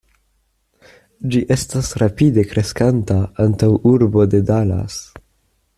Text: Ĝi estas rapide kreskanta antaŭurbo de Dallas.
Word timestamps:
Ĝi 1.33 1.41
estas 1.55 1.91
rapide 2.03 2.45
kreskanta 2.53 3.19
antaŭurbo 3.47 4.27
de 4.33 4.41
Dallas. 4.49 4.99